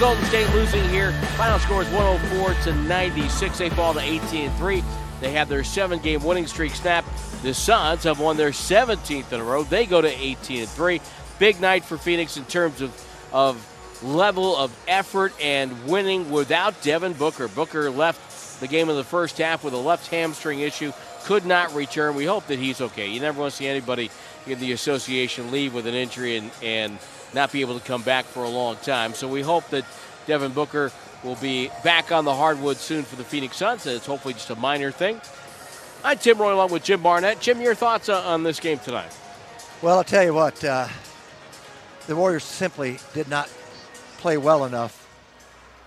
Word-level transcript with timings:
Golden 0.00 0.24
State 0.24 0.48
losing 0.54 0.82
here. 0.88 1.12
Final 1.36 1.58
score 1.58 1.82
is 1.82 1.88
104 1.90 2.54
to 2.64 2.74
96. 2.84 3.58
They 3.58 3.68
fall 3.68 3.92
to 3.92 4.00
18 4.00 4.46
and 4.46 4.54
3. 4.56 4.82
They 5.20 5.32
have 5.32 5.50
their 5.50 5.62
seven 5.62 5.98
game 5.98 6.24
winning 6.24 6.46
streak 6.46 6.74
snapped. 6.74 7.06
The 7.42 7.52
Suns 7.52 8.04
have 8.04 8.18
won 8.18 8.38
their 8.38 8.48
17th 8.48 9.30
in 9.30 9.40
a 9.40 9.44
row. 9.44 9.62
They 9.62 9.84
go 9.84 10.00
to 10.00 10.08
18 10.08 10.60
and 10.60 10.68
3. 10.70 11.02
Big 11.38 11.60
night 11.60 11.84
for 11.84 11.98
Phoenix 11.98 12.38
in 12.38 12.46
terms 12.46 12.80
of, 12.80 13.28
of 13.30 14.02
level 14.02 14.56
of 14.56 14.74
effort 14.88 15.34
and 15.38 15.84
winning 15.86 16.30
without 16.30 16.80
Devin 16.80 17.12
Booker. 17.12 17.48
Booker 17.48 17.90
left 17.90 18.58
the 18.60 18.68
game 18.68 18.88
in 18.88 18.96
the 18.96 19.04
first 19.04 19.36
half 19.36 19.62
with 19.62 19.74
a 19.74 19.78
left 19.78 20.08
hamstring 20.08 20.60
issue, 20.60 20.92
could 21.24 21.44
not 21.44 21.74
return. 21.74 22.14
We 22.14 22.24
hope 22.24 22.46
that 22.46 22.58
he's 22.58 22.80
okay. 22.80 23.08
You 23.08 23.20
never 23.20 23.38
want 23.38 23.52
to 23.52 23.56
see 23.58 23.66
anybody 23.66 24.10
in 24.46 24.58
the 24.60 24.72
association 24.72 25.50
leave 25.50 25.74
with 25.74 25.86
an 25.86 25.94
injury 25.94 26.36
and, 26.36 26.50
and 26.62 26.98
not 27.34 27.52
be 27.52 27.60
able 27.60 27.78
to 27.78 27.84
come 27.86 28.02
back 28.02 28.24
for 28.24 28.44
a 28.44 28.48
long 28.48 28.76
time. 28.76 29.14
So 29.14 29.28
we 29.28 29.42
hope 29.42 29.68
that 29.70 29.84
Devin 30.26 30.52
Booker 30.52 30.90
will 31.22 31.36
be 31.36 31.70
back 31.84 32.12
on 32.12 32.24
the 32.24 32.34
hardwood 32.34 32.76
soon 32.76 33.02
for 33.04 33.16
the 33.16 33.24
Phoenix 33.24 33.56
Suns. 33.56 33.86
and 33.86 33.96
It's 33.96 34.06
hopefully 34.06 34.34
just 34.34 34.50
a 34.50 34.56
minor 34.56 34.90
thing. 34.90 35.20
I'm 36.02 36.16
Tim 36.18 36.38
Roye 36.38 36.54
along 36.54 36.70
with 36.70 36.82
Jim 36.82 37.02
Barnett. 37.02 37.40
Jim, 37.40 37.60
your 37.60 37.74
thoughts 37.74 38.08
on 38.08 38.42
this 38.42 38.58
game 38.58 38.78
tonight? 38.78 39.14
Well, 39.82 39.98
I'll 39.98 40.04
tell 40.04 40.24
you 40.24 40.32
what, 40.34 40.62
uh, 40.64 40.88
the 42.06 42.16
Warriors 42.16 42.44
simply 42.44 42.98
did 43.12 43.28
not 43.28 43.50
play 44.18 44.36
well 44.38 44.64
enough 44.64 45.08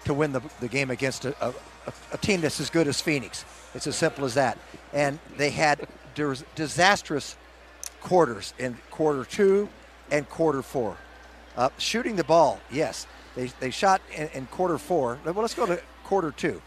to 0.06 0.14
win 0.14 0.32
the, 0.32 0.42
the 0.60 0.68
game 0.68 0.92
against 0.92 1.26
a, 1.26 1.36
a, 1.46 1.54
a 2.12 2.18
team 2.18 2.42
that's 2.42 2.60
as 2.60 2.70
good 2.70 2.88
as 2.88 3.02
Phoenix. 3.02 3.46
It's 3.74 3.88
as 3.88 3.96
simple 3.96 4.26
as 4.26 4.36
that. 4.36 4.58
And 4.94 5.20
they 5.38 5.50
had 5.50 5.88
disastrous 6.56 7.36
quarters 8.04 8.54
in 8.60 8.78
quarter 8.92 9.24
two 9.24 9.70
and 10.12 10.30
quarter 10.30 10.62
four. 10.62 10.98
Uh, 11.58 11.70
shooting 11.78 12.16
the 12.16 12.24
ball, 12.24 12.60
yes. 12.70 13.08
They, 13.36 13.48
they 13.60 13.72
shot 13.72 14.02
in, 14.16 14.28
in, 14.34 14.46
quarter 14.48 14.78
four. 14.78 15.18
Well, 15.26 15.34
let's 15.36 15.56
go 15.56 15.66
to 15.66 15.82
quarter 16.04 16.32
two. 16.32 16.62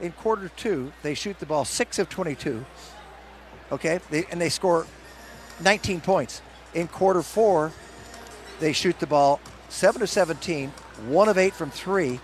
In 0.00 0.12
quarter 0.12 0.50
two, 0.56 0.92
they 1.02 1.14
shoot 1.14 1.38
the 1.40 1.46
ball 1.46 1.64
6 1.64 1.98
of 1.98 2.08
22. 2.08 2.64
Okay? 3.72 3.98
They, 4.10 4.24
and 4.30 4.40
they 4.40 4.48
score 4.48 4.86
19 5.60 6.00
points. 6.00 6.40
In 6.74 6.86
quarter 6.86 7.22
four, 7.22 7.72
they 8.60 8.72
shoot 8.72 8.98
the 9.00 9.06
ball 9.06 9.40
7 9.70 10.02
of 10.02 10.08
17, 10.08 10.70
1 11.08 11.28
of 11.28 11.38
8 11.38 11.54
from 11.54 11.70
3, 11.70 12.20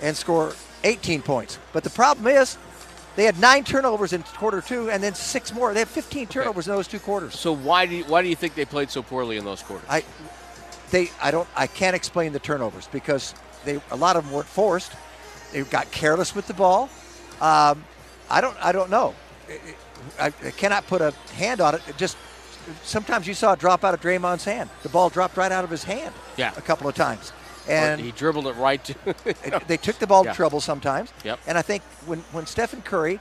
and 0.00 0.16
score 0.16 0.54
18 0.82 1.22
points. 1.22 1.58
But 1.72 1.84
the 1.84 1.90
problem 1.90 2.26
is, 2.26 2.56
they 3.16 3.24
had 3.24 3.38
nine 3.38 3.64
turnovers 3.64 4.12
in 4.12 4.22
quarter 4.22 4.60
two, 4.60 4.90
and 4.90 5.02
then 5.02 5.14
six 5.14 5.52
more. 5.52 5.72
They 5.72 5.80
had 5.80 5.88
15 5.88 6.26
turnovers 6.26 6.66
okay. 6.66 6.72
in 6.72 6.76
those 6.78 6.88
two 6.88 6.98
quarters. 6.98 7.38
So 7.38 7.54
why 7.54 7.86
do 7.86 7.94
you, 7.94 8.04
why 8.04 8.22
do 8.22 8.28
you 8.28 8.36
think 8.36 8.54
they 8.54 8.64
played 8.64 8.90
so 8.90 9.02
poorly 9.02 9.36
in 9.36 9.44
those 9.44 9.62
quarters? 9.62 9.86
I 9.88 10.04
they 10.90 11.10
I 11.22 11.30
don't 11.30 11.48
I 11.56 11.66
can't 11.66 11.94
explain 11.94 12.32
the 12.32 12.38
turnovers 12.38 12.88
because 12.88 13.34
they 13.64 13.80
a 13.90 13.96
lot 13.96 14.16
of 14.16 14.24
them 14.24 14.32
weren't 14.32 14.48
forced. 14.48 14.92
They 15.52 15.62
got 15.62 15.90
careless 15.90 16.34
with 16.34 16.46
the 16.46 16.54
ball. 16.54 16.88
Um, 17.40 17.84
I 18.30 18.40
don't 18.40 18.56
I 18.60 18.72
don't 18.72 18.90
know. 18.90 19.14
I, 20.18 20.26
I, 20.26 20.30
cannot 20.30 20.86
put 20.86 21.02
a 21.02 21.12
hand 21.34 21.60
on 21.60 21.74
it. 21.74 21.82
it. 21.88 21.96
Just 21.96 22.16
sometimes 22.82 23.26
you 23.26 23.34
saw 23.34 23.52
it 23.52 23.58
drop 23.58 23.84
out 23.84 23.94
of 23.94 24.00
Draymond's 24.00 24.44
hand. 24.44 24.70
The 24.82 24.88
ball 24.88 25.10
dropped 25.10 25.36
right 25.36 25.52
out 25.52 25.64
of 25.64 25.70
his 25.70 25.84
hand. 25.84 26.14
Yeah. 26.36 26.52
a 26.56 26.62
couple 26.62 26.88
of 26.88 26.94
times. 26.94 27.32
And 27.68 28.00
he 28.00 28.12
dribbled 28.12 28.46
it 28.46 28.56
right 28.56 28.84
to. 28.84 28.94
they 29.66 29.76
took 29.76 29.98
the 29.98 30.06
ball 30.06 30.24
yeah. 30.24 30.32
to 30.32 30.36
trouble 30.36 30.60
sometimes. 30.60 31.12
Yep. 31.24 31.40
And 31.46 31.56
I 31.56 31.62
think 31.62 31.82
when 32.06 32.20
when 32.32 32.46
Stephen 32.46 32.82
Curry 32.82 33.20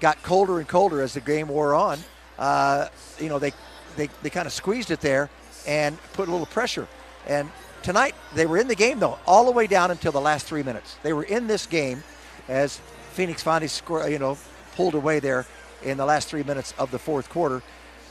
got 0.00 0.22
colder 0.22 0.58
and 0.58 0.68
colder 0.68 1.00
as 1.00 1.14
the 1.14 1.20
game 1.20 1.48
wore 1.48 1.74
on, 1.74 1.98
uh, 2.38 2.88
you 3.18 3.28
know 3.28 3.38
they 3.38 3.52
they, 3.96 4.08
they 4.22 4.30
kind 4.30 4.46
of 4.46 4.52
squeezed 4.52 4.90
it 4.90 5.00
there 5.00 5.28
and 5.66 5.98
put 6.12 6.28
a 6.28 6.30
little 6.30 6.46
pressure. 6.46 6.88
And 7.26 7.50
tonight 7.82 8.14
they 8.34 8.46
were 8.46 8.58
in 8.58 8.68
the 8.68 8.74
game 8.74 8.98
though, 8.98 9.18
all 9.26 9.44
the 9.44 9.52
way 9.52 9.66
down 9.66 9.90
until 9.90 10.12
the 10.12 10.20
last 10.20 10.46
three 10.46 10.62
minutes. 10.62 10.96
They 11.02 11.12
were 11.12 11.24
in 11.24 11.46
this 11.46 11.66
game 11.66 12.02
as 12.48 12.80
Phoenix 13.12 13.42
finally 13.42 13.68
scored, 13.68 14.10
you 14.10 14.18
know, 14.18 14.38
pulled 14.76 14.94
away 14.94 15.20
there 15.20 15.46
in 15.82 15.96
the 15.96 16.04
last 16.04 16.28
three 16.28 16.42
minutes 16.42 16.74
of 16.78 16.90
the 16.90 16.98
fourth 16.98 17.28
quarter. 17.28 17.62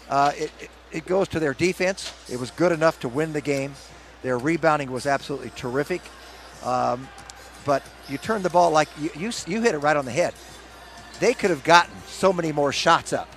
Uh, 0.09 0.31
it, 0.35 0.51
it, 0.59 0.69
it 0.91 1.05
goes 1.05 1.27
to 1.29 1.39
their 1.39 1.53
defense. 1.53 2.13
It 2.29 2.39
was 2.39 2.51
good 2.51 2.71
enough 2.71 2.99
to 3.01 3.09
win 3.09 3.33
the 3.33 3.41
game. 3.41 3.73
Their 4.21 4.37
rebounding 4.37 4.91
was 4.91 5.05
absolutely 5.05 5.51
terrific. 5.51 6.01
Um, 6.63 7.07
but 7.65 7.83
you 8.07 8.17
turn 8.17 8.43
the 8.43 8.49
ball 8.49 8.71
like 8.71 8.89
you, 8.99 9.09
you, 9.15 9.31
you 9.47 9.61
hit 9.61 9.75
it 9.75 9.79
right 9.79 9.95
on 9.95 10.05
the 10.05 10.11
head. 10.11 10.33
They 11.19 11.33
could 11.33 11.49
have 11.49 11.63
gotten 11.63 11.93
so 12.07 12.33
many 12.33 12.51
more 12.51 12.71
shots 12.71 13.13
up. 13.13 13.29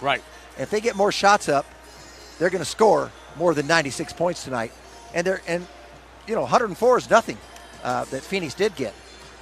Right. 0.00 0.22
If 0.58 0.70
they 0.70 0.80
get 0.80 0.96
more 0.96 1.12
shots 1.12 1.48
up, 1.48 1.66
they're 2.38 2.50
going 2.50 2.62
to 2.62 2.68
score 2.68 3.10
more 3.36 3.54
than 3.54 3.66
96 3.66 4.12
points 4.12 4.44
tonight. 4.44 4.72
And 5.14 5.26
they're 5.26 5.42
and 5.46 5.66
you 6.26 6.34
know 6.34 6.42
104 6.42 6.98
is 6.98 7.10
nothing 7.10 7.38
uh, 7.82 8.04
that 8.04 8.22
Phoenix 8.22 8.54
did 8.54 8.74
get. 8.76 8.94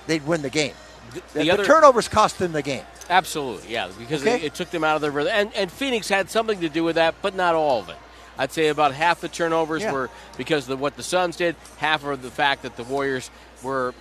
They'd 0.06 0.26
win 0.26 0.42
the 0.42 0.50
game. 0.50 0.74
The, 1.12 1.22
the, 1.32 1.42
the 1.44 1.50
other, 1.50 1.64
turnovers 1.64 2.08
cost 2.08 2.38
them 2.38 2.52
the 2.52 2.62
game. 2.62 2.84
Absolutely, 3.08 3.72
yeah, 3.72 3.90
because 3.98 4.22
okay. 4.22 4.36
it, 4.36 4.44
it, 4.44 4.54
took 4.54 4.70
them 4.70 4.84
out 4.84 4.94
of 4.94 5.02
their 5.02 5.10
rhythm. 5.10 5.32
And, 5.34 5.54
and 5.54 5.70
Phoenix 5.70 6.08
had 6.08 6.30
something 6.30 6.60
to 6.60 6.68
do 6.68 6.84
with 6.84 6.94
that, 6.94 7.16
but 7.22 7.34
not 7.34 7.56
all 7.56 7.80
of 7.80 7.88
it. 7.88 7.96
I'd 8.40 8.52
say 8.52 8.68
about 8.68 8.94
half 8.94 9.20
the 9.20 9.28
turnovers 9.28 9.82
yeah. 9.82 9.92
were 9.92 10.08
because 10.38 10.66
of 10.70 10.80
what 10.80 10.96
the 10.96 11.02
Suns 11.02 11.36
did, 11.36 11.56
half 11.76 12.06
of 12.06 12.22
the 12.22 12.30
fact 12.30 12.62
that 12.62 12.74
the 12.74 12.84
Warriors 12.84 13.30
were 13.62 13.92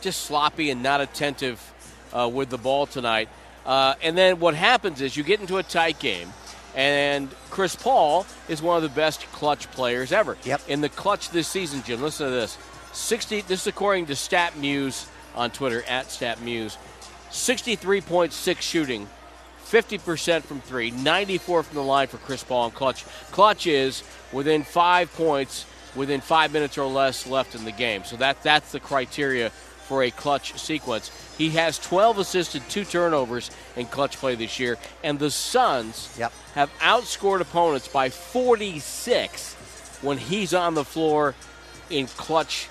just 0.00 0.20
sloppy 0.20 0.70
and 0.70 0.84
not 0.84 1.00
attentive 1.00 1.60
uh, 2.12 2.30
with 2.32 2.48
the 2.48 2.58
ball 2.58 2.86
tonight. 2.86 3.28
Uh, 3.66 3.94
and 4.00 4.16
then 4.16 4.38
what 4.38 4.54
happens 4.54 5.00
is 5.00 5.16
you 5.16 5.24
get 5.24 5.40
into 5.40 5.56
a 5.56 5.64
tight 5.64 5.98
game, 5.98 6.32
and 6.76 7.28
Chris 7.50 7.74
Paul 7.74 8.24
is 8.48 8.62
one 8.62 8.76
of 8.76 8.84
the 8.84 8.88
best 8.88 9.26
clutch 9.32 9.68
players 9.72 10.12
ever. 10.12 10.38
Yep. 10.44 10.60
In 10.68 10.80
the 10.80 10.88
clutch 10.88 11.30
this 11.30 11.48
season, 11.48 11.82
Jim, 11.82 12.00
listen 12.00 12.26
to 12.26 12.32
this. 12.32 12.56
60 12.92 13.40
this 13.42 13.62
is 13.62 13.66
according 13.66 14.06
to 14.06 14.12
StatMuse 14.12 15.08
on 15.34 15.50
Twitter 15.50 15.82
at 15.88 16.06
StatMuse. 16.06 16.76
63.6 17.30 18.60
shooting, 18.60 19.08
50% 19.70 20.42
from 20.42 20.60
3, 20.60 20.90
94 20.90 21.62
from 21.62 21.74
the 21.76 21.82
line 21.82 22.08
for 22.08 22.16
Chris 22.18 22.42
Paul 22.42 22.66
and 22.66 22.74
clutch. 22.74 23.04
Clutch 23.30 23.66
is 23.66 24.02
within 24.32 24.62
5 24.62 25.12
points 25.12 25.66
within 25.94 26.20
5 26.20 26.52
minutes 26.52 26.78
or 26.78 26.86
less 26.86 27.26
left 27.26 27.54
in 27.54 27.64
the 27.64 27.72
game. 27.72 28.04
So 28.04 28.16
that 28.16 28.42
that's 28.42 28.72
the 28.72 28.80
criteria 28.80 29.50
for 29.50 30.02
a 30.02 30.10
clutch 30.10 30.58
sequence. 30.58 31.10
He 31.38 31.50
has 31.50 31.78
12 31.78 32.18
assisted, 32.18 32.62
two 32.68 32.84
turnovers 32.84 33.50
in 33.76 33.86
clutch 33.86 34.16
play 34.16 34.34
this 34.34 34.58
year, 34.60 34.76
and 35.02 35.18
the 35.18 35.30
Suns 35.30 36.14
yep. 36.18 36.32
have 36.54 36.70
outscored 36.80 37.40
opponents 37.40 37.88
by 37.88 38.10
46 38.10 39.54
when 40.02 40.18
he's 40.18 40.52
on 40.52 40.74
the 40.74 40.84
floor 40.84 41.34
in 41.90 42.06
clutch 42.06 42.68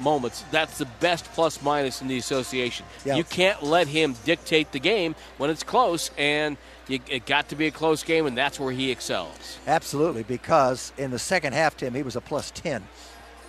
moments. 0.00 0.44
That's 0.50 0.78
the 0.78 0.86
best 1.00 1.24
plus 1.26 1.62
minus 1.62 2.02
in 2.02 2.08
the 2.08 2.18
association. 2.18 2.86
Yep. 3.04 3.16
You 3.16 3.24
can't 3.24 3.62
let 3.62 3.88
him 3.88 4.14
dictate 4.24 4.72
the 4.72 4.78
game 4.78 5.14
when 5.38 5.50
it's 5.50 5.62
close, 5.62 6.10
and 6.16 6.56
you, 6.88 7.00
it 7.08 7.26
got 7.26 7.48
to 7.50 7.56
be 7.56 7.66
a 7.66 7.70
close 7.70 8.02
game, 8.02 8.26
and 8.26 8.36
that's 8.36 8.58
where 8.58 8.72
he 8.72 8.90
excels. 8.90 9.58
Absolutely, 9.66 10.22
because 10.22 10.92
in 10.98 11.10
the 11.10 11.18
second 11.18 11.52
half, 11.52 11.76
Tim, 11.76 11.94
he 11.94 12.02
was 12.02 12.16
a 12.16 12.20
plus 12.20 12.50
10, 12.52 12.86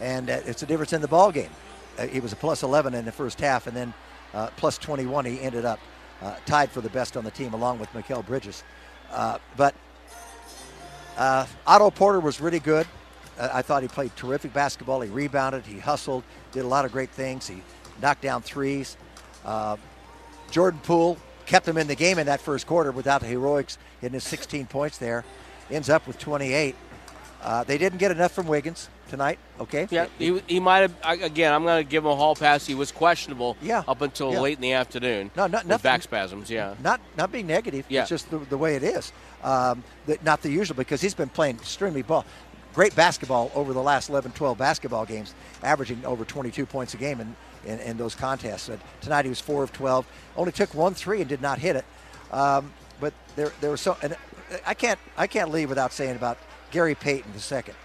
and 0.01 0.29
uh, 0.29 0.39
it's 0.45 0.63
a 0.63 0.65
difference 0.65 0.93
in 0.93 1.01
the 1.01 1.07
ball 1.07 1.31
game. 1.31 1.51
Uh, 1.97 2.07
he 2.07 2.19
was 2.19 2.33
a 2.33 2.37
plus 2.37 2.63
11 2.63 2.93
in 2.93 3.05
the 3.05 3.11
first 3.11 3.39
half, 3.39 3.67
and 3.67 3.75
then 3.75 3.93
uh, 4.33 4.49
plus 4.57 4.77
21 4.77 5.25
he 5.25 5.39
ended 5.41 5.66
up 5.66 5.79
uh, 6.21 6.35
tied 6.45 6.69
for 6.69 6.81
the 6.81 6.89
best 6.89 7.17
on 7.17 7.23
the 7.23 7.31
team 7.31 7.53
along 7.53 7.79
with 7.79 7.91
Mikal 7.93 8.25
Bridges. 8.25 8.63
Uh, 9.11 9.37
but 9.57 9.73
uh, 11.17 11.45
Otto 11.66 11.89
Porter 11.89 12.19
was 12.19 12.39
really 12.39 12.59
good. 12.59 12.87
Uh, 13.39 13.50
I 13.53 13.61
thought 13.61 13.81
he 13.81 13.88
played 13.88 14.16
terrific 14.16 14.53
basketball. 14.53 15.01
He 15.01 15.09
rebounded, 15.09 15.66
he 15.66 15.79
hustled, 15.79 16.23
did 16.52 16.66
a 16.66 16.67
lot 16.67 16.85
of 16.85 16.91
great 16.91 17.09
things. 17.09 17.47
He 17.47 17.61
knocked 18.02 18.22
down 18.22 18.41
threes. 18.41 18.97
Jordan 20.52 20.79
Poole 20.84 21.17
kept 21.46 21.67
him 21.67 21.78
in 21.78 21.87
the 21.87 21.96
game 21.96 22.19
in 22.19 22.25
that 22.28 22.41
first 22.41 22.67
quarter 22.67 22.91
without 22.91 23.22
the 23.22 23.28
heroics 23.28 23.78
in 24.02 24.14
his 24.14 24.23
16 24.23 24.67
points 24.67 24.97
there. 24.97 25.23
Ends 25.72 25.90
up 25.90 26.05
with 26.08 26.17
28. 26.19 26.75
they 27.66 27.78
didn't 27.78 27.99
get 27.99 28.11
enough 28.11 28.31
from 28.31 28.47
Wiggins 28.47 28.90
tonight. 29.09 29.40
Okay. 29.59 29.87
Yeah, 29.90 30.08
he, 30.17 30.41
he 30.47 30.59
might 30.59 30.79
have. 30.79 30.93
Again, 31.03 31.53
I'm 31.53 31.64
going 31.64 31.84
to 31.84 31.90
give 31.90 32.05
him 32.05 32.11
a 32.11 32.16
hall 32.16 32.35
pass. 32.35 32.66
He 32.66 32.75
was 32.75 32.91
questionable. 32.91 33.58
Yeah. 33.61 33.84
Up 33.87 34.02
until 34.02 34.31
yeah. 34.31 34.40
late 34.40 34.58
in 34.58 34.61
the 34.61 34.73
afternoon. 34.73 35.31
No, 35.35 35.47
not 35.47 35.66
with 35.66 35.84
back 35.84 36.03
spasms. 36.03 36.49
Yeah. 36.49 36.75
Not 36.81 37.02
not 37.17 37.31
being 37.31 37.47
negative. 37.47 37.85
Yeah. 37.90 38.02
It's 38.02 38.09
just 38.09 38.29
the, 38.31 38.37
the 38.37 38.58
way 38.58 38.75
it 38.75 38.84
is. 38.84 39.11
Um, 39.43 39.84
the, 40.05 40.17
not 40.23 40.41
the 40.41 40.52
usual 40.52 40.78
because 40.78 41.02
he's 41.02 41.14
been 41.14 41.29
playing 41.29 41.58
extremely 41.58 42.02
ball. 42.02 42.25
Great 42.73 42.95
basketball 42.95 43.51
over 43.55 43.73
the 43.73 43.81
last 43.81 44.09
11, 44.09 44.31
12 44.31 44.57
basketball 44.57 45.05
games, 45.05 45.33
averaging 45.63 46.05
over 46.05 46.23
22 46.23 46.66
points 46.66 46.93
a 46.93 46.97
game 46.97 47.19
in, 47.19 47.35
in, 47.66 47.79
in 47.79 47.97
those 47.97 48.16
contests. 48.16 48.69
And 48.69 48.79
tonight 49.01 49.25
he 49.25 49.29
was 49.29 49.41
4 49.41 49.63
of 49.63 49.73
12. 49.73 50.05
Only 50.37 50.51
took 50.51 50.73
one 50.73 50.93
three 50.93 51.19
and 51.19 51.27
did 51.27 51.41
not 51.41 51.59
hit 51.59 51.75
it. 51.75 51.85
Um, 52.31 52.71
but 52.99 53.13
there, 53.35 53.51
there 53.59 53.71
was 53.71 53.81
so, 53.81 53.97
and 54.03 54.16
I 54.66 54.73
can't, 54.73 54.99
I 55.17 55.25
can't 55.25 55.51
leave 55.51 55.69
without 55.69 55.91
saying 55.91 56.16
about 56.16 56.37
Gary 56.71 56.95
Payton 56.95 57.33
the 57.33 57.39
second. 57.39 57.75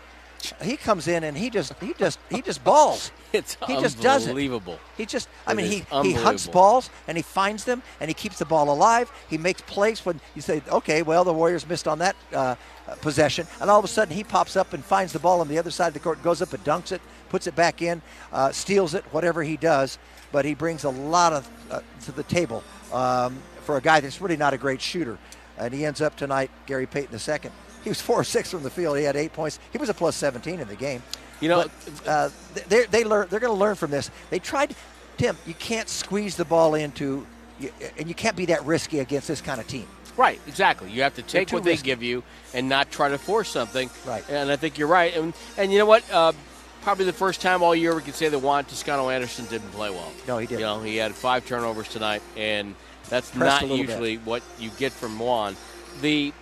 He 0.62 0.76
comes 0.76 1.08
in 1.08 1.24
and 1.24 1.36
he 1.36 1.48
just 1.50 1.72
he 1.80 1.94
just 1.94 2.18
he 2.30 2.42
just 2.42 2.62
balls. 2.64 3.10
It's 3.34 3.56
he 3.66 3.74
just 3.80 4.00
does 4.00 4.26
it. 4.26 4.28
unbelievable. 4.28 4.78
He 4.96 5.06
just 5.06 5.28
I 5.44 5.52
It 5.52 5.56
mean 5.56 5.66
he 5.66 5.84
he 6.02 6.12
hunts 6.12 6.46
balls 6.46 6.88
and 7.08 7.16
he 7.16 7.22
finds 7.22 7.64
them 7.64 7.82
and 8.00 8.08
he 8.08 8.14
keeps 8.14 8.38
the 8.38 8.44
ball 8.44 8.70
alive. 8.72 9.10
He 9.28 9.38
makes 9.38 9.60
plays 9.62 10.06
when 10.06 10.20
you 10.36 10.40
say, 10.42 10.62
okay, 10.68 11.02
well 11.02 11.24
the 11.24 11.32
Warriors 11.32 11.66
missed 11.68 11.88
on 11.88 11.98
that 11.98 12.14
uh, 12.32 12.54
uh, 12.86 12.94
possession, 13.00 13.46
and 13.60 13.68
all 13.70 13.78
of 13.80 13.84
a 13.84 13.88
sudden 13.88 14.14
he 14.14 14.22
pops 14.22 14.54
up 14.54 14.72
and 14.72 14.84
finds 14.84 15.12
the 15.12 15.18
ball 15.18 15.40
on 15.40 15.48
the 15.48 15.58
other 15.58 15.72
side 15.72 15.88
of 15.88 15.94
the 15.94 16.00
court, 16.00 16.22
goes 16.22 16.42
up 16.42 16.52
and 16.52 16.62
dunks 16.62 16.92
it, 16.92 17.00
puts 17.28 17.48
it 17.48 17.56
back 17.56 17.82
in, 17.82 18.00
uh, 18.32 18.52
steals 18.52 18.94
it, 18.94 19.04
whatever 19.10 19.42
he 19.42 19.56
does. 19.56 19.98
But 20.30 20.44
he 20.44 20.54
brings 20.54 20.84
a 20.84 20.90
lot 20.90 21.32
of 21.32 21.48
uh, 21.72 21.80
to 22.04 22.12
the 22.12 22.22
table 22.24 22.62
um, 22.92 23.38
for 23.62 23.76
a 23.78 23.80
guy 23.80 23.98
that's 23.98 24.20
really 24.20 24.36
not 24.36 24.52
a 24.54 24.58
great 24.58 24.80
shooter, 24.80 25.18
and 25.58 25.74
he 25.74 25.84
ends 25.84 26.00
up 26.00 26.16
tonight. 26.16 26.50
Gary 26.66 26.86
Payton 26.86 27.10
the 27.10 27.18
second. 27.18 27.50
He 27.84 27.90
was 27.90 28.00
four 28.00 28.18
or 28.20 28.24
six 28.24 28.50
from 28.50 28.62
the 28.62 28.70
field. 28.70 28.96
He 28.98 29.04
had 29.04 29.14
eight 29.14 29.32
points. 29.32 29.58
He 29.70 29.78
was 29.78 29.88
a 29.90 29.94
plus 29.94 30.16
17 30.16 30.58
in 30.58 30.66
the 30.66 30.74
game. 30.74 31.02
You 31.40 31.48
know, 31.50 31.64
But, 32.04 32.08
uh, 32.08 32.30
they 32.68 32.86
they 32.86 33.04
learn. 33.04 33.26
They're 33.28 33.40
going 33.40 33.52
to 33.52 33.58
learn 33.58 33.74
from 33.74 33.90
this. 33.90 34.10
They 34.30 34.38
tried. 34.38 34.74
Tim, 35.18 35.36
you 35.46 35.54
can't 35.54 35.88
squeeze 35.88 36.36
the 36.36 36.44
ball 36.44 36.74
into, 36.74 37.26
and 37.98 38.08
you 38.08 38.14
can't 38.14 38.34
be 38.36 38.46
that 38.46 38.64
risky 38.64 38.98
against 39.00 39.28
this 39.28 39.40
kind 39.40 39.60
of 39.60 39.66
team. 39.68 39.86
Right, 40.16 40.40
exactly. 40.46 40.90
You 40.90 41.02
have 41.02 41.14
to 41.16 41.22
take 41.22 41.50
what 41.52 41.64
they 41.64 41.70
risky. 41.72 41.84
give 41.86 42.02
you 42.02 42.22
and 42.54 42.68
not 42.68 42.90
try 42.90 43.08
to 43.08 43.18
force 43.18 43.48
something. 43.48 43.90
Right. 44.06 44.24
And 44.30 44.50
I 44.50 44.56
think 44.56 44.78
you're 44.78 44.88
right. 44.88 45.14
And 45.16 45.34
and 45.58 45.72
you 45.72 45.78
know 45.78 45.86
what? 45.86 46.08
Uh, 46.10 46.32
probably 46.82 47.04
the 47.04 47.12
first 47.12 47.40
time 47.40 47.62
all 47.62 47.74
year 47.74 47.94
we 47.94 48.02
can 48.02 48.12
say 48.12 48.28
that 48.28 48.38
Juan 48.38 48.64
Toscano 48.64 49.08
Anderson 49.10 49.44
didn't 49.46 49.70
play 49.72 49.90
well. 49.90 50.12
No, 50.28 50.38
he 50.38 50.46
didn't. 50.46 50.60
You 50.60 50.66
know, 50.66 50.80
he 50.82 50.96
had 50.96 51.14
five 51.14 51.44
turnovers 51.46 51.88
tonight, 51.88 52.22
and 52.36 52.74
that's 53.08 53.30
Pressed 53.30 53.40
not 53.40 53.62
little 53.62 53.76
bit. 53.78 53.88
usually 53.88 54.16
what 54.18 54.42
you 54.58 54.70
get 54.78 54.92
from 54.92 55.18
Juan. 55.18 55.56
The 56.00 56.32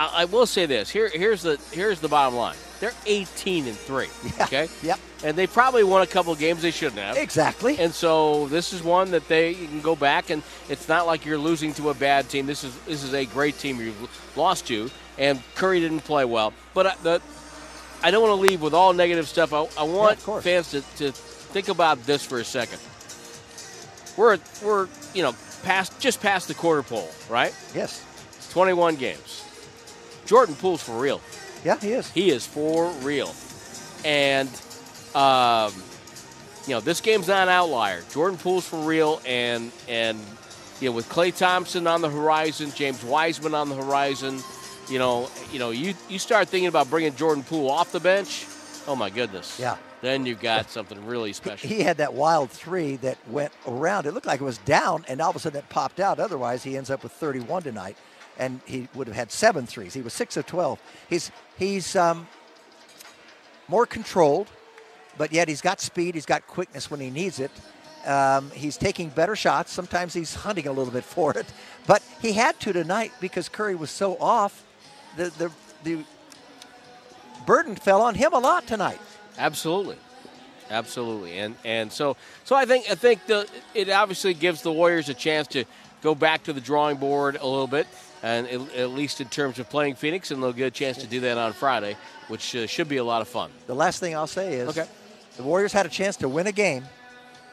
I, 0.00 0.22
I 0.22 0.24
will 0.24 0.46
say 0.46 0.64
this. 0.66 0.88
Here 0.88 1.08
here's 1.08 1.42
the 1.42 1.60
here's 1.72 2.00
the 2.00 2.08
bottom 2.08 2.34
line. 2.36 2.56
They're 2.80 2.94
18 3.06 3.66
and 3.66 3.76
three. 3.76 4.08
Yeah. 4.38 4.44
Okay. 4.44 4.68
Yep. 4.82 4.98
And 5.22 5.36
they 5.36 5.46
probably 5.46 5.84
won 5.84 6.00
a 6.00 6.06
couple 6.06 6.32
of 6.32 6.38
games 6.38 6.62
they 6.62 6.70
shouldn't 6.70 6.98
have. 7.00 7.18
Exactly. 7.18 7.78
And 7.78 7.92
so 7.92 8.46
this 8.46 8.72
is 8.72 8.82
one 8.82 9.10
that 9.10 9.28
they 9.28 9.50
you 9.50 9.66
can 9.68 9.82
go 9.82 9.94
back 9.94 10.30
and 10.30 10.42
it's 10.70 10.88
not 10.88 11.06
like 11.06 11.26
you're 11.26 11.38
losing 11.38 11.74
to 11.74 11.90
a 11.90 11.94
bad 11.94 12.28
team. 12.30 12.46
This 12.46 12.64
is 12.64 12.74
this 12.86 13.02
is 13.04 13.12
a 13.12 13.26
great 13.26 13.58
team 13.58 13.78
you've 13.78 14.32
lost 14.36 14.66
to, 14.68 14.90
and 15.18 15.38
Curry 15.54 15.80
didn't 15.80 16.00
play 16.00 16.24
well. 16.24 16.54
But 16.72 16.86
I- 16.86 16.96
the 17.02 17.22
I 18.02 18.10
don't 18.10 18.22
want 18.22 18.30
to 18.38 18.40
leave 18.40 18.62
with 18.62 18.72
all 18.72 18.94
negative 18.94 19.28
stuff. 19.28 19.52
I, 19.52 19.66
I 19.78 19.82
want 19.82 20.22
course. 20.24 20.42
fans 20.42 20.70
to, 20.70 20.80
to 20.96 21.12
think 21.12 21.68
about 21.68 22.02
this 22.06 22.24
for 22.24 22.38
a 22.38 22.44
second. 22.44 22.78
We're 24.16 24.38
we're 24.64 24.88
you 25.12 25.22
know 25.22 25.34
past 25.64 26.00
just 26.00 26.22
past 26.22 26.48
the 26.48 26.54
quarter 26.54 26.82
pole, 26.82 27.10
right? 27.28 27.54
yes. 27.74 28.06
21 28.52 28.96
games. 28.96 29.39
Jordan 30.30 30.54
Poole's 30.54 30.80
for 30.80 30.96
real. 30.96 31.20
Yeah, 31.64 31.76
he 31.80 31.90
is. 31.90 32.08
He 32.12 32.30
is 32.30 32.46
for 32.46 32.88
real. 33.02 33.34
And, 34.04 34.48
um, 35.12 35.72
you 36.68 36.74
know, 36.74 36.78
this 36.78 37.00
game's 37.00 37.26
not 37.26 37.48
an 37.48 37.48
outlier. 37.48 38.04
Jordan 38.12 38.38
Poole's 38.38 38.64
for 38.64 38.78
real. 38.78 39.20
And, 39.26 39.72
and 39.88 40.20
you 40.80 40.88
know, 40.88 40.94
with 40.94 41.08
Klay 41.08 41.36
Thompson 41.36 41.88
on 41.88 42.00
the 42.00 42.08
horizon, 42.08 42.70
James 42.76 43.02
Wiseman 43.02 43.56
on 43.56 43.70
the 43.70 43.74
horizon, 43.74 44.38
you 44.88 45.00
know, 45.00 45.28
you 45.52 45.58
know, 45.58 45.70
you, 45.70 45.94
you 46.08 46.20
start 46.20 46.46
thinking 46.46 46.68
about 46.68 46.88
bringing 46.88 47.16
Jordan 47.16 47.42
Poole 47.42 47.68
off 47.68 47.90
the 47.90 47.98
bench. 47.98 48.46
Oh, 48.86 48.94
my 48.94 49.10
goodness. 49.10 49.58
Yeah. 49.58 49.78
Then 50.00 50.26
you've 50.26 50.40
got 50.40 50.70
something 50.70 51.06
really 51.06 51.32
special. 51.32 51.68
He 51.68 51.80
had 51.80 51.96
that 51.96 52.14
wild 52.14 52.50
three 52.50 52.94
that 52.98 53.18
went 53.28 53.52
around. 53.66 54.06
It 54.06 54.12
looked 54.12 54.26
like 54.26 54.40
it 54.40 54.44
was 54.44 54.58
down, 54.58 55.04
and 55.08 55.20
all 55.20 55.30
of 55.30 55.36
a 55.36 55.40
sudden 55.40 55.58
it 55.58 55.68
popped 55.70 55.98
out. 55.98 56.20
Otherwise, 56.20 56.62
he 56.62 56.76
ends 56.76 56.88
up 56.88 57.02
with 57.02 57.10
31 57.10 57.64
tonight, 57.64 57.96
and 58.40 58.60
he 58.64 58.88
would 58.94 59.06
have 59.06 59.14
had 59.14 59.30
seven 59.30 59.66
threes. 59.66 59.92
He 59.94 60.00
was 60.00 60.14
six 60.14 60.36
of 60.36 60.46
12. 60.46 60.80
He's 61.08 61.30
he's 61.58 61.94
um, 61.94 62.26
more 63.68 63.86
controlled, 63.86 64.48
but 65.18 65.32
yet 65.32 65.46
he's 65.46 65.60
got 65.60 65.80
speed. 65.80 66.14
He's 66.14 66.26
got 66.26 66.46
quickness 66.46 66.90
when 66.90 67.00
he 67.00 67.10
needs 67.10 67.38
it. 67.38 67.50
Um, 68.06 68.50
he's 68.52 68.78
taking 68.78 69.10
better 69.10 69.36
shots. 69.36 69.70
Sometimes 69.70 70.14
he's 70.14 70.34
hunting 70.34 70.66
a 70.66 70.72
little 70.72 70.92
bit 70.92 71.04
for 71.16 71.36
it, 71.38 71.46
but 71.86 72.02
he 72.20 72.32
had 72.32 72.58
to 72.60 72.72
tonight 72.72 73.12
because 73.20 73.48
Curry 73.48 73.74
was 73.74 73.90
so 73.90 74.16
off. 74.18 74.64
The 75.16 75.30
the 75.38 75.52
the 75.84 76.04
burden 77.46 77.76
fell 77.76 78.00
on 78.00 78.14
him 78.14 78.32
a 78.32 78.38
lot 78.38 78.66
tonight. 78.66 79.00
Absolutely, 79.38 79.96
absolutely, 80.70 81.38
and 81.38 81.56
and 81.62 81.92
so 81.92 82.16
so 82.44 82.56
I 82.56 82.64
think 82.64 82.90
I 82.90 82.94
think 82.94 83.26
the 83.26 83.46
it 83.74 83.90
obviously 83.90 84.32
gives 84.32 84.62
the 84.62 84.72
Warriors 84.72 85.10
a 85.10 85.14
chance 85.14 85.46
to 85.48 85.66
go 86.00 86.14
back 86.14 86.44
to 86.44 86.54
the 86.54 86.60
drawing 86.60 86.96
board 86.96 87.36
a 87.36 87.46
little 87.46 87.66
bit, 87.66 87.86
and 88.22 88.46
at, 88.48 88.74
at 88.74 88.90
least 88.90 89.20
in 89.20 89.28
terms 89.28 89.58
of 89.58 89.68
playing 89.70 89.94
Phoenix, 89.94 90.30
and 90.30 90.42
they'll 90.42 90.52
get 90.52 90.66
a 90.66 90.70
chance 90.70 90.98
to 90.98 91.06
do 91.06 91.20
that 91.20 91.38
on 91.38 91.52
Friday, 91.52 91.96
which 92.28 92.54
uh, 92.56 92.66
should 92.66 92.88
be 92.88 92.98
a 92.98 93.04
lot 93.04 93.22
of 93.22 93.28
fun. 93.28 93.50
The 93.66 93.74
last 93.74 94.00
thing 94.00 94.14
I'll 94.14 94.26
say 94.26 94.54
is 94.54 94.68
Okay. 94.70 94.86
the 95.36 95.42
Warriors 95.42 95.72
had 95.72 95.86
a 95.86 95.88
chance 95.90 96.16
to 96.18 96.28
win 96.28 96.46
a 96.46 96.52
game 96.52 96.84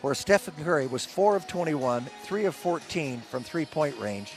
where 0.02 0.14
Stephen 0.14 0.54
Curry 0.64 0.88
was 0.88 1.06
4 1.06 1.36
of 1.36 1.48
21, 1.48 2.06
3 2.24 2.46
of 2.46 2.56
14 2.56 3.22
from 3.22 3.44
three 3.44 3.66
point 3.66 3.98
range, 4.00 4.34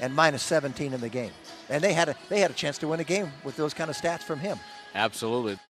and 0.00 0.14
minus 0.14 0.42
17 0.42 0.92
in 0.92 1.00
the 1.00 1.08
game. 1.08 1.32
And 1.68 1.82
they 1.82 1.92
had 1.92 2.08
a, 2.10 2.16
they 2.28 2.40
had 2.40 2.50
a 2.50 2.54
chance 2.54 2.78
to 2.78 2.88
win 2.88 3.00
a 3.00 3.04
game 3.04 3.32
with 3.44 3.56
those 3.56 3.74
kind 3.74 3.90
of 3.90 3.96
stats 3.96 4.22
from 4.22 4.38
him. 4.38 4.58
Absolutely. 4.94 5.58